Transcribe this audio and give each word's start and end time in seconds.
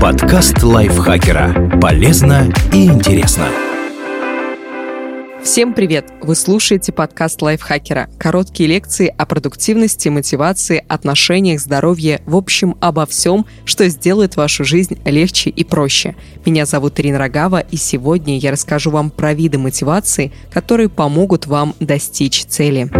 Подкаст 0.00 0.62
лайфхакера. 0.62 1.78
Полезно 1.80 2.52
и 2.70 2.84
интересно. 2.84 3.48
Всем 5.42 5.72
привет! 5.72 6.12
Вы 6.20 6.34
слушаете 6.34 6.92
подкаст 6.92 7.40
лайфхакера. 7.40 8.10
Короткие 8.18 8.68
лекции 8.68 9.12
о 9.16 9.24
продуктивности, 9.24 10.10
мотивации, 10.10 10.84
отношениях, 10.86 11.60
здоровье, 11.60 12.20
в 12.26 12.36
общем, 12.36 12.76
обо 12.80 13.06
всем, 13.06 13.46
что 13.64 13.88
сделает 13.88 14.36
вашу 14.36 14.64
жизнь 14.64 14.98
легче 15.06 15.48
и 15.48 15.64
проще. 15.64 16.14
Меня 16.44 16.66
зовут 16.66 17.00
Ирина 17.00 17.18
Рогава, 17.18 17.60
и 17.60 17.76
сегодня 17.76 18.36
я 18.38 18.50
расскажу 18.50 18.90
вам 18.90 19.10
про 19.10 19.32
виды 19.32 19.56
мотивации, 19.56 20.30
которые 20.52 20.90
помогут 20.90 21.46
вам 21.46 21.74
достичь 21.80 22.44
цели. 22.44 22.90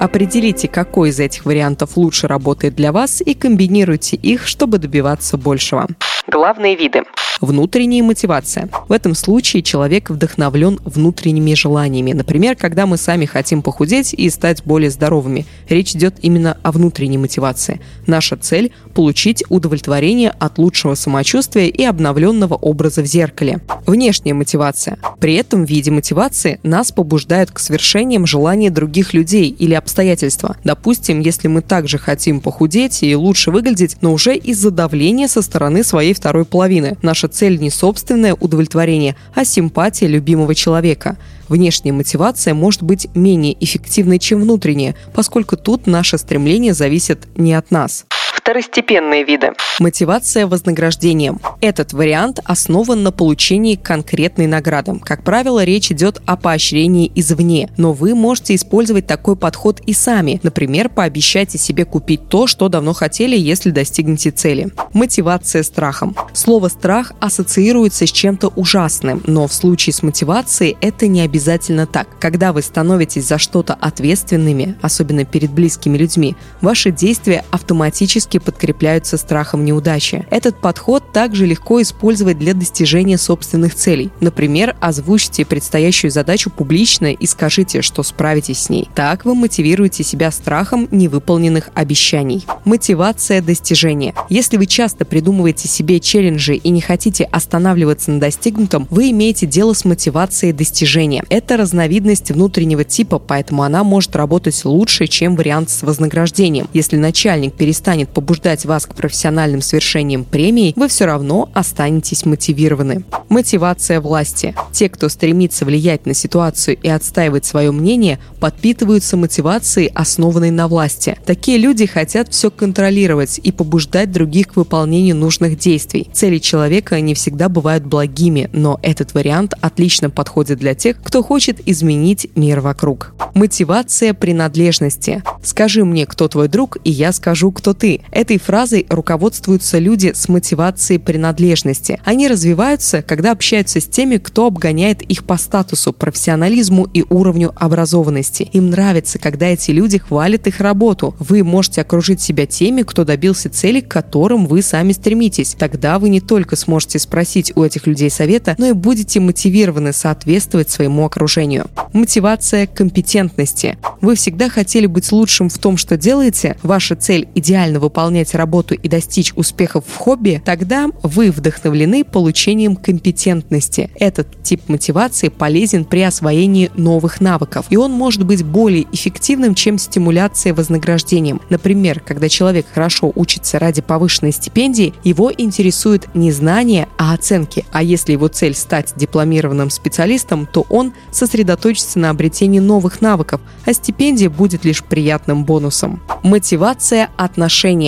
Определите, 0.00 0.68
какой 0.68 1.10
из 1.10 1.18
этих 1.18 1.44
вариантов 1.44 1.96
лучше 1.96 2.28
работает 2.28 2.76
для 2.76 2.92
вас 2.92 3.20
и 3.20 3.34
комбинируйте 3.34 4.16
их, 4.16 4.46
чтобы 4.46 4.78
добиваться 4.78 5.36
большего. 5.36 5.88
Главные 6.28 6.76
виды. 6.76 7.02
Внутренняя 7.40 8.02
мотивация. 8.02 8.68
В 8.88 8.92
этом 8.92 9.14
случае 9.14 9.62
человек 9.62 10.10
вдохновлен 10.10 10.80
внутренними 10.84 11.54
желаниями. 11.54 12.12
Например, 12.12 12.56
когда 12.56 12.84
мы 12.84 12.96
сами 12.96 13.26
хотим 13.26 13.62
похудеть 13.62 14.12
и 14.12 14.28
стать 14.28 14.64
более 14.64 14.90
здоровыми. 14.90 15.46
Речь 15.68 15.94
идет 15.94 16.16
именно 16.20 16.58
о 16.62 16.72
внутренней 16.72 17.18
мотивации. 17.18 17.80
Наша 18.06 18.36
цель– 18.36 18.72
получить 18.94 19.44
удовлетворение 19.48 20.30
от 20.30 20.58
лучшего 20.58 20.96
самочувствия 20.96 21.68
и 21.68 21.84
обновленного 21.84 22.54
образа 22.54 23.02
в 23.02 23.06
зеркале. 23.06 23.60
Внешняя 23.86 24.34
мотивация. 24.34 24.98
При 25.20 25.34
этом 25.34 25.64
в 25.64 25.68
виде 25.68 25.90
мотивации 25.90 26.58
нас 26.64 26.90
побуждают 26.90 27.52
к 27.52 27.60
свершениям 27.60 28.26
желания 28.26 28.70
других 28.70 29.14
людей 29.14 29.48
или 29.48 29.74
обстоятельства. 29.88 30.56
Допустим, 30.64 31.20
если 31.20 31.48
мы 31.48 31.62
также 31.62 31.98
хотим 31.98 32.40
похудеть 32.40 33.02
и 33.02 33.16
лучше 33.16 33.50
выглядеть, 33.50 33.96
но 34.02 34.12
уже 34.12 34.36
из-за 34.36 34.70
давления 34.70 35.28
со 35.28 35.40
стороны 35.40 35.82
своей 35.82 36.12
второй 36.12 36.44
половины. 36.44 36.98
Наша 37.02 37.28
цель 37.28 37.58
не 37.58 37.70
собственное 37.70 38.34
удовлетворение, 38.34 39.16
а 39.34 39.44
симпатия 39.44 40.06
любимого 40.06 40.54
человека. 40.54 41.16
Внешняя 41.48 41.92
мотивация 41.92 42.52
может 42.52 42.82
быть 42.82 43.08
менее 43.14 43.56
эффективной, 43.64 44.18
чем 44.18 44.42
внутренняя, 44.42 44.94
поскольку 45.14 45.56
тут 45.56 45.86
наше 45.86 46.18
стремление 46.18 46.74
зависит 46.74 47.26
не 47.36 47.54
от 47.54 47.70
нас 47.70 48.04
второстепенные 48.38 49.24
виды. 49.24 49.52
Мотивация 49.80 50.46
вознаграждением. 50.46 51.40
Этот 51.60 51.92
вариант 51.92 52.40
основан 52.44 53.02
на 53.02 53.12
получении 53.12 53.74
конкретной 53.74 54.46
награды. 54.46 54.98
Как 55.00 55.24
правило, 55.24 55.64
речь 55.64 55.90
идет 55.90 56.22
о 56.24 56.36
поощрении 56.36 57.10
извне, 57.14 57.68
но 57.76 57.92
вы 57.92 58.14
можете 58.14 58.54
использовать 58.54 59.06
такой 59.06 59.36
подход 59.36 59.80
и 59.86 59.92
сами. 59.92 60.40
Например, 60.42 60.88
пообещайте 60.88 61.58
себе 61.58 61.84
купить 61.84 62.28
то, 62.28 62.46
что 62.46 62.68
давно 62.68 62.92
хотели, 62.92 63.36
если 63.36 63.70
достигнете 63.70 64.30
цели. 64.30 64.70
Мотивация 64.92 65.62
страхом. 65.62 66.16
Слово 66.32 66.68
«страх» 66.68 67.12
ассоциируется 67.20 68.06
с 68.06 68.12
чем-то 68.12 68.48
ужасным, 68.54 69.22
но 69.26 69.46
в 69.48 69.52
случае 69.52 69.92
с 69.92 70.02
мотивацией 70.02 70.76
это 70.80 71.06
не 71.08 71.22
обязательно 71.22 71.86
так. 71.86 72.18
Когда 72.20 72.52
вы 72.52 72.62
становитесь 72.62 73.26
за 73.26 73.38
что-то 73.38 73.74
ответственными, 73.74 74.76
особенно 74.80 75.24
перед 75.24 75.50
близкими 75.50 75.98
людьми, 75.98 76.36
ваши 76.60 76.90
действия 76.90 77.44
автоматически 77.50 78.37
ошибки 78.38 78.48
подкрепляются 78.48 79.16
страхом 79.16 79.64
неудачи. 79.64 80.26
Этот 80.30 80.60
подход 80.60 81.12
также 81.12 81.46
легко 81.46 81.82
использовать 81.82 82.38
для 82.38 82.54
достижения 82.54 83.18
собственных 83.18 83.74
целей. 83.74 84.10
Например, 84.20 84.76
озвучьте 84.80 85.44
предстоящую 85.44 86.10
задачу 86.10 86.50
публично 86.50 87.12
и 87.12 87.26
скажите, 87.26 87.82
что 87.82 88.02
справитесь 88.02 88.58
с 88.58 88.70
ней. 88.70 88.88
Так 88.94 89.24
вы 89.24 89.34
мотивируете 89.34 90.02
себя 90.04 90.30
страхом 90.30 90.88
невыполненных 90.90 91.70
обещаний. 91.74 92.44
Мотивация 92.64 93.42
достижения. 93.42 94.14
Если 94.30 94.56
вы 94.56 94.66
часто 94.66 95.04
придумываете 95.04 95.68
себе 95.68 96.00
челленджи 96.00 96.54
и 96.54 96.70
не 96.70 96.80
хотите 96.80 97.24
останавливаться 97.24 98.10
на 98.10 98.20
достигнутом, 98.20 98.86
вы 98.90 99.10
имеете 99.10 99.46
дело 99.46 99.74
с 99.74 99.84
мотивацией 99.84 100.52
достижения. 100.52 101.22
Это 101.28 101.56
разновидность 101.56 102.30
внутреннего 102.30 102.84
типа, 102.84 103.18
поэтому 103.18 103.62
она 103.62 103.84
может 103.84 104.16
работать 104.16 104.64
лучше, 104.64 105.06
чем 105.06 105.36
вариант 105.36 105.70
с 105.70 105.82
вознаграждением. 105.82 106.68
Если 106.72 106.96
начальник 106.96 107.54
перестанет 107.54 108.08
побуждать 108.18 108.64
вас 108.64 108.84
к 108.84 108.96
профессиональным 108.96 109.62
свершениям 109.62 110.24
премии, 110.24 110.72
вы 110.74 110.88
все 110.88 111.04
равно 111.04 111.48
останетесь 111.54 112.26
мотивированы. 112.26 113.04
Мотивация 113.28 114.00
власти. 114.00 114.56
Те, 114.72 114.88
кто 114.88 115.08
стремится 115.08 115.64
влиять 115.64 116.04
на 116.04 116.14
ситуацию 116.14 116.76
и 116.82 116.88
отстаивать 116.88 117.44
свое 117.44 117.70
мнение, 117.70 118.18
подпитываются 118.40 119.16
мотивацией, 119.16 119.92
основанной 119.94 120.50
на 120.50 120.66
власти. 120.66 121.16
Такие 121.26 121.58
люди 121.58 121.86
хотят 121.86 122.32
все 122.32 122.50
контролировать 122.50 123.38
и 123.38 123.52
побуждать 123.52 124.10
других 124.10 124.48
к 124.48 124.56
выполнению 124.56 125.14
нужных 125.14 125.56
действий. 125.56 126.10
Цели 126.12 126.38
человека 126.38 127.00
не 127.00 127.14
всегда 127.14 127.48
бывают 127.48 127.84
благими, 127.84 128.50
но 128.52 128.80
этот 128.82 129.14
вариант 129.14 129.54
отлично 129.60 130.10
подходит 130.10 130.58
для 130.58 130.74
тех, 130.74 131.00
кто 131.04 131.22
хочет 131.22 131.60
изменить 131.68 132.26
мир 132.34 132.58
вокруг. 132.58 133.14
Мотивация 133.34 134.12
принадлежности. 134.12 135.22
Скажи 135.44 135.84
мне, 135.84 136.04
кто 136.04 136.26
твой 136.26 136.48
друг, 136.48 136.78
и 136.82 136.90
я 136.90 137.12
скажу, 137.12 137.52
кто 137.52 137.74
ты. 137.74 138.00
Этой 138.10 138.38
фразой 138.38 138.86
руководствуются 138.88 139.78
люди 139.78 140.12
с 140.14 140.28
мотивацией 140.28 140.98
принадлежности. 140.98 142.00
Они 142.04 142.28
развиваются, 142.28 143.02
когда 143.02 143.32
общаются 143.32 143.80
с 143.80 143.84
теми, 143.84 144.16
кто 144.16 144.46
обгоняет 144.46 145.02
их 145.02 145.24
по 145.24 145.36
статусу, 145.36 145.92
профессионализму 145.92 146.84
и 146.92 147.04
уровню 147.08 147.52
образованности. 147.56 148.48
Им 148.52 148.70
нравится, 148.70 149.18
когда 149.18 149.46
эти 149.46 149.70
люди 149.70 149.98
хвалят 149.98 150.46
их 150.46 150.60
работу. 150.60 151.14
Вы 151.18 151.44
можете 151.44 151.82
окружить 151.82 152.20
себя 152.20 152.46
теми, 152.46 152.82
кто 152.82 153.04
добился 153.04 153.50
цели, 153.50 153.80
к 153.80 153.88
которым 153.88 154.46
вы 154.46 154.62
сами 154.62 154.92
стремитесь. 154.92 155.54
Тогда 155.58 155.98
вы 155.98 156.08
не 156.08 156.20
только 156.20 156.56
сможете 156.56 156.98
спросить 156.98 157.52
у 157.56 157.62
этих 157.62 157.86
людей 157.86 158.10
совета, 158.10 158.54
но 158.58 158.66
и 158.66 158.72
будете 158.72 159.20
мотивированы 159.20 159.92
соответствовать 159.92 160.70
своему 160.70 161.04
окружению. 161.04 161.66
Мотивация 161.92 162.66
компетентности. 162.66 163.78
Вы 164.00 164.14
всегда 164.14 164.48
хотели 164.48 164.86
быть 164.86 165.10
лучшим 165.12 165.48
в 165.48 165.58
том, 165.58 165.76
что 165.76 165.96
делаете? 165.96 166.56
Ваша 166.62 166.96
цель 166.96 167.28
идеально 167.34 167.80
выполнять 167.80 167.97
выполнять 167.98 168.36
работу 168.36 168.74
и 168.74 168.88
достичь 168.88 169.32
успехов 169.34 169.84
в 169.84 169.96
хобби, 169.96 170.40
тогда 170.44 170.86
вы 171.02 171.32
вдохновлены 171.32 172.04
получением 172.04 172.76
компетентности. 172.76 173.90
Этот 173.96 174.40
тип 174.44 174.68
мотивации 174.68 175.30
полезен 175.30 175.84
при 175.84 176.02
освоении 176.02 176.70
новых 176.76 177.20
навыков, 177.20 177.66
и 177.70 177.76
он 177.76 177.90
может 177.90 178.24
быть 178.24 178.44
более 178.44 178.86
эффективным, 178.92 179.56
чем 179.56 179.78
стимуляция 179.78 180.54
вознаграждением. 180.54 181.40
Например, 181.50 181.98
когда 181.98 182.28
человек 182.28 182.66
хорошо 182.72 183.10
учится 183.16 183.58
ради 183.58 183.82
повышенной 183.82 184.30
стипендии, 184.30 184.94
его 185.02 185.32
интересует 185.36 186.14
не 186.14 186.30
знания, 186.30 186.86
а 186.98 187.14
оценки. 187.14 187.64
А 187.72 187.82
если 187.82 188.12
его 188.12 188.28
цель 188.28 188.54
стать 188.54 188.92
дипломированным 188.94 189.70
специалистом, 189.70 190.46
то 190.46 190.64
он 190.70 190.92
сосредоточится 191.10 191.98
на 191.98 192.10
обретении 192.10 192.60
новых 192.60 193.00
навыков, 193.00 193.40
а 193.66 193.72
стипендия 193.72 194.30
будет 194.30 194.64
лишь 194.64 194.84
приятным 194.84 195.44
бонусом. 195.44 196.00
Мотивация 196.22 197.10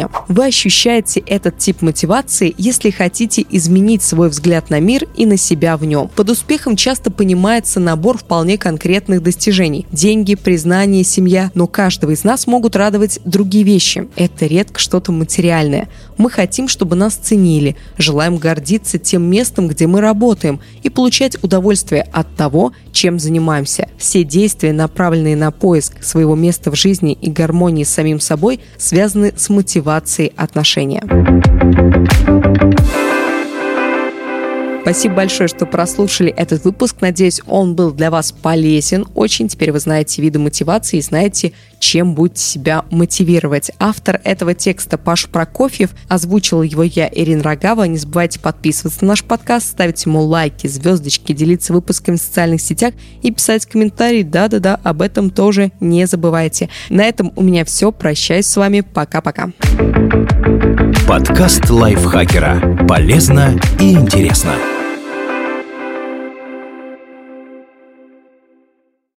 отношения. 0.04 0.24
Вы 0.28 0.46
ощущаете 0.46 1.20
этот 1.20 1.58
тип 1.58 1.82
мотивации, 1.82 2.54
если 2.56 2.90
хотите 2.90 3.44
изменить 3.50 4.02
свой 4.02 4.28
взгляд 4.28 4.70
на 4.70 4.80
мир 4.80 5.06
и 5.16 5.26
на 5.26 5.36
себя 5.36 5.76
в 5.76 5.84
нем. 5.84 6.08
Под 6.14 6.30
успехом 6.30 6.76
часто 6.76 7.10
понимается 7.10 7.80
набор 7.80 8.18
вполне 8.18 8.58
конкретных 8.58 9.22
достижений. 9.22 9.86
Деньги, 9.90 10.34
признание, 10.34 11.04
семья. 11.04 11.50
Но 11.54 11.66
каждого 11.66 12.12
из 12.12 12.24
нас 12.24 12.46
могут 12.46 12.76
радовать 12.76 13.20
другие 13.24 13.64
вещи. 13.64 14.08
Это 14.16 14.46
редко 14.46 14.78
что-то 14.78 15.12
материальное. 15.12 15.88
Мы 16.16 16.30
хотим, 16.30 16.68
чтобы 16.68 16.96
нас 16.96 17.14
ценили, 17.14 17.76
желаем 17.98 18.36
гордиться 18.36 18.98
тем 18.98 19.22
местом, 19.22 19.68
где 19.68 19.86
мы 19.86 20.00
работаем, 20.00 20.60
и 20.82 20.90
получать 20.90 21.42
удовольствие 21.42 22.02
от 22.02 22.34
того, 22.36 22.72
чем 22.92 23.18
занимаемся. 23.18 23.88
Все 23.98 24.24
действия, 24.24 24.72
направленные 24.72 25.36
на 25.36 25.50
поиск 25.50 26.02
своего 26.02 26.34
места 26.34 26.70
в 26.70 26.76
жизни 26.76 27.16
и 27.20 27.30
гармонии 27.30 27.84
с 27.84 27.90
самим 27.90 28.20
собой, 28.20 28.60
связаны 28.76 29.32
с 29.36 29.48
мотивацией 29.48 29.90
мотивации 29.91 30.33
отношения. 30.37 31.03
Спасибо 34.91 35.15
большое, 35.15 35.47
что 35.47 35.66
прослушали 35.66 36.33
этот 36.33 36.65
выпуск. 36.65 36.97
Надеюсь, 37.01 37.41
он 37.47 37.77
был 37.77 37.92
для 37.92 38.10
вас 38.10 38.33
полезен. 38.33 39.07
Очень 39.15 39.47
теперь 39.47 39.71
вы 39.71 39.78
знаете 39.78 40.21
виды 40.21 40.41
мотивации 40.41 40.97
и 40.97 41.01
знаете, 41.01 41.53
чем 41.78 42.16
будете 42.16 42.42
себя 42.42 42.84
мотивировать. 42.91 43.71
Автор 43.78 44.21
этого 44.25 44.53
текста 44.53 44.98
Паш 44.98 45.28
Прокофьев. 45.28 45.91
Озвучила 46.09 46.65
его 46.65 46.83
я, 46.83 47.09
Ирина 47.09 47.45
Рогава. 47.45 47.84
Не 47.84 47.98
забывайте 47.98 48.41
подписываться 48.41 49.04
на 49.04 49.10
наш 49.10 49.22
подкаст, 49.22 49.69
ставить 49.69 50.04
ему 50.07 50.22
лайки, 50.22 50.66
звездочки, 50.66 51.34
делиться 51.34 51.72
выпусками 51.72 52.16
в 52.16 52.21
социальных 52.21 52.60
сетях 52.60 52.92
и 53.22 53.31
писать 53.31 53.66
комментарии. 53.66 54.25
Да-да-да, 54.25 54.81
об 54.83 55.03
этом 55.03 55.31
тоже 55.31 55.71
не 55.78 56.04
забывайте. 56.09 56.69
На 56.89 57.03
этом 57.03 57.33
у 57.37 57.45
меня 57.45 57.65
все. 57.65 57.92
Прощаюсь 57.92 58.47
с 58.47 58.57
вами. 58.57 58.81
Пока-пока. 58.81 59.53
Подкаст 61.07 61.71
лайфхакера. 61.71 62.87
Полезно 62.89 63.57
и 63.78 63.92
интересно. 63.92 64.57